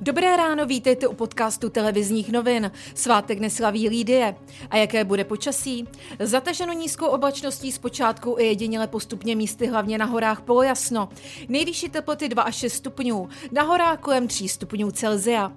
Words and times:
Dobré 0.00 0.36
ráno, 0.36 0.66
vítejte 0.66 1.06
u 1.06 1.14
podcastu 1.14 1.70
televizních 1.70 2.32
novin. 2.32 2.70
Svátek 2.94 3.38
neslaví 3.38 3.88
Lídie. 3.88 4.34
A 4.70 4.76
jaké 4.76 5.04
bude 5.04 5.24
počasí? 5.24 5.88
Zataženo 6.20 6.72
nízkou 6.72 7.06
oblačností 7.06 7.72
zpočátku 7.72 8.36
i 8.38 8.46
jediněle 8.46 8.86
postupně 8.86 9.36
místy 9.36 9.66
hlavně 9.66 9.98
na 9.98 10.04
horách 10.04 10.40
polojasno. 10.40 11.08
Nejvyšší 11.48 11.88
teploty 11.88 12.28
2 12.28 12.42
až 12.42 12.56
6 12.56 12.72
stupňů, 12.72 13.28
na 13.52 13.62
horách 13.62 13.98
kolem 14.00 14.28
3 14.28 14.48
stupňů 14.48 14.90
Celzia. 14.90 15.52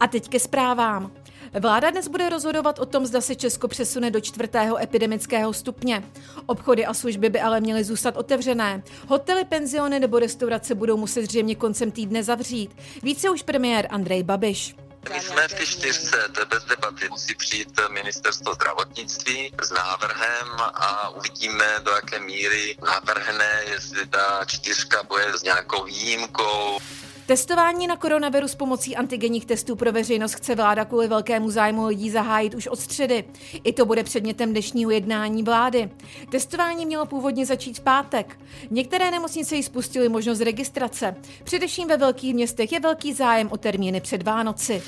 A 0.00 0.06
teď 0.06 0.28
ke 0.28 0.40
zprávám. 0.40 1.12
Vláda 1.52 1.90
dnes 1.90 2.08
bude 2.08 2.28
rozhodovat 2.28 2.78
o 2.78 2.86
tom, 2.86 3.06
zda 3.06 3.20
se 3.20 3.34
Česko 3.34 3.68
přesune 3.68 4.10
do 4.10 4.20
čtvrtého 4.20 4.82
epidemického 4.82 5.52
stupně. 5.52 6.04
Obchody 6.46 6.86
a 6.86 6.94
služby 6.94 7.28
by 7.28 7.40
ale 7.40 7.60
měly 7.60 7.84
zůstat 7.84 8.16
otevřené. 8.16 8.82
Hotely, 9.08 9.44
penziony 9.44 10.00
nebo 10.00 10.18
restaurace 10.18 10.74
budou 10.74 10.96
muset 10.96 11.22
zřejmě 11.22 11.54
koncem 11.54 11.90
týdne 11.90 12.24
zavřít. 12.24 12.76
Více 13.02 13.30
už 13.30 13.42
premiér 13.42 13.88
Andrej 13.90 14.22
Babiš. 14.22 14.76
My 15.14 15.20
jsme 15.20 15.48
v 15.48 15.54
té 15.54 15.66
čtyřce, 15.66 16.16
to 16.34 16.40
je 16.40 16.46
bez 16.46 16.64
debaty. 16.64 17.08
Musí 17.08 17.34
přijít 17.34 17.80
ministerstvo 17.92 18.54
zdravotnictví 18.54 19.52
s 19.62 19.70
návrhem 19.70 20.48
a 20.58 21.08
uvidíme, 21.08 21.64
do 21.82 21.90
jaké 21.90 22.20
míry 22.20 22.76
navrhne, 22.84 23.62
jestli 23.70 24.06
ta 24.06 24.44
čtyřka 24.46 25.02
bude 25.02 25.38
s 25.38 25.42
nějakou 25.42 25.84
výjimkou. 25.84 26.78
Testování 27.28 27.86
na 27.86 27.96
koronavirus 27.96 28.54
pomocí 28.54 28.96
antigenních 28.96 29.46
testů 29.46 29.76
pro 29.76 29.92
veřejnost 29.92 30.34
chce 30.34 30.54
vláda 30.54 30.84
kvůli 30.84 31.08
velkému 31.08 31.50
zájmu 31.50 31.86
lidí 31.86 32.10
zahájit 32.10 32.54
už 32.54 32.66
od 32.66 32.80
středy. 32.80 33.24
I 33.64 33.72
to 33.72 33.86
bude 33.86 34.04
předmětem 34.04 34.50
dnešního 34.50 34.90
jednání 34.90 35.42
vlády. 35.42 35.90
Testování 36.30 36.86
mělo 36.86 37.06
původně 37.06 37.46
začít 37.46 37.78
v 37.78 37.82
pátek. 37.82 38.40
Některé 38.70 39.10
nemocnice 39.10 39.56
ji 39.56 39.62
spustily 39.62 40.08
možnost 40.08 40.40
registrace. 40.40 41.16
Především 41.44 41.88
ve 41.88 41.96
velkých 41.96 42.34
městech 42.34 42.72
je 42.72 42.80
velký 42.80 43.12
zájem 43.12 43.48
o 43.52 43.56
termíny 43.56 44.00
před 44.00 44.22
Vánoci. 44.22 44.82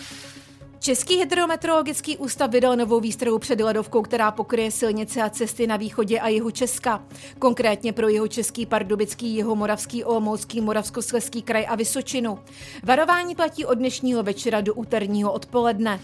Český 0.83 1.16
hydrometeorologický 1.16 2.17
ústav 2.17 2.50
vydal 2.50 2.77
novou 2.77 3.00
výstrahu 3.00 3.39
před 3.39 3.61
ledovkou, 3.61 4.03
která 4.03 4.31
pokryje 4.31 4.70
silnice 4.70 5.22
a 5.22 5.31
cesty 5.31 5.67
na 5.67 5.77
východě 5.77 6.20
a 6.20 6.28
jihu 6.28 6.50
Česka. 6.50 7.03
Konkrétně 7.39 7.92
pro 7.92 8.09
jeho 8.09 8.28
český, 8.28 8.67
pardubický, 8.67 9.37
jeho 9.37 9.56
moravský, 9.56 10.05
olomoucký, 10.05 10.61
moravskosleský 10.61 11.42
kraj 11.42 11.67
a 11.69 11.77
Vysočinu. 11.77 12.39
Varování 12.83 13.34
platí 13.34 13.64
od 13.64 13.75
dnešního 13.75 14.22
večera 14.22 14.61
do 14.61 14.75
úterního 14.75 15.33
odpoledne. 15.33 16.00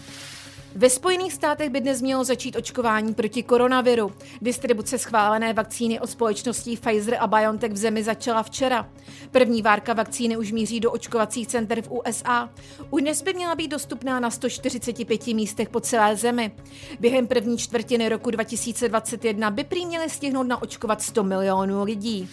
Ve 0.79 0.89
Spojených 0.89 1.33
státech 1.33 1.69
by 1.69 1.81
dnes 1.81 2.01
mělo 2.01 2.23
začít 2.23 2.55
očkování 2.55 3.13
proti 3.13 3.43
koronaviru. 3.43 4.11
Distribuce 4.41 4.97
schválené 4.97 5.53
vakcíny 5.53 5.99
od 5.99 6.09
společností 6.09 6.77
Pfizer 6.77 7.17
a 7.19 7.27
BioNTech 7.27 7.71
v 7.71 7.77
zemi 7.77 8.03
začala 8.03 8.43
včera. 8.43 8.89
První 9.31 9.61
várka 9.61 9.93
vakcíny 9.93 10.37
už 10.37 10.51
míří 10.51 10.79
do 10.79 10.91
očkovacích 10.91 11.47
center 11.47 11.81
v 11.81 11.91
USA. 11.91 12.49
Už 12.89 13.01
dnes 13.01 13.21
by 13.21 13.33
měla 13.33 13.55
být 13.55 13.67
dostupná 13.67 14.19
na 14.19 14.31
145 14.31 15.27
místech 15.27 15.69
po 15.69 15.79
celé 15.79 16.15
zemi. 16.15 16.51
Během 16.99 17.27
první 17.27 17.57
čtvrtiny 17.57 18.09
roku 18.09 18.31
2021 18.31 19.51
by 19.51 19.63
prý 19.63 19.85
měli 19.85 20.09
stihnout 20.09 20.47
naočkovat 20.47 21.01
100 21.01 21.23
milionů 21.23 21.83
lidí. 21.83 22.29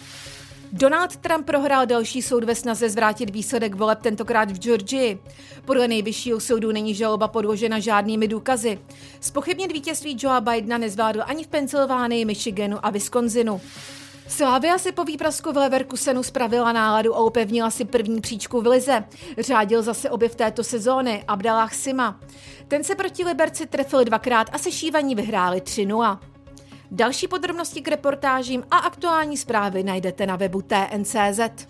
Donald 0.71 1.15
Trump 1.15 1.45
prohrál 1.45 1.85
další 1.85 2.21
soud 2.21 2.43
ve 2.43 2.55
snaze 2.55 2.89
zvrátit 2.89 3.29
výsledek 3.29 3.75
voleb 3.75 4.01
tentokrát 4.01 4.51
v 4.51 4.59
Georgii. 4.59 5.19
Podle 5.65 5.87
nejvyššího 5.87 6.39
soudu 6.39 6.71
není 6.71 6.95
žaloba 6.95 7.27
podložena 7.27 7.79
žádnými 7.79 8.27
důkazy. 8.27 8.79
Spochybnit 9.19 9.71
vítězství 9.71 10.17
Joea 10.19 10.41
Bidena 10.41 10.77
nezvládl 10.77 11.21
ani 11.25 11.43
v 11.43 11.47
Pensylvánii, 11.47 12.25
Michiganu 12.25 12.85
a 12.85 12.89
Wisconsinu. 12.89 13.61
Slávia 14.27 14.77
si 14.77 14.91
po 14.91 15.03
výprasku 15.03 15.51
v 15.51 15.57
Leverkusenu 15.57 16.23
spravila 16.23 16.71
náladu 16.71 17.15
a 17.15 17.23
upevnila 17.23 17.69
si 17.69 17.85
první 17.85 18.21
příčku 18.21 18.61
v 18.61 18.67
lize. 18.67 19.03
Řádil 19.37 19.81
zase 19.81 20.09
objev 20.09 20.35
této 20.35 20.63
sezóny, 20.63 21.23
Abdallah 21.27 21.73
Sima. 21.73 22.19
Ten 22.67 22.83
se 22.83 22.95
proti 22.95 23.23
Liberci 23.23 23.65
trefil 23.65 24.03
dvakrát 24.03 24.47
a 24.51 24.57
se 24.57 24.71
šívaní 24.71 25.15
vyhráli 25.15 25.59
3-0. 25.59 26.19
Další 26.95 27.27
podrobnosti 27.27 27.81
k 27.81 27.87
reportážím 27.87 28.63
a 28.71 28.77
aktuální 28.77 29.37
zprávy 29.37 29.83
najdete 29.83 30.25
na 30.25 30.35
webu 30.35 30.61
TNCZ. 30.61 31.67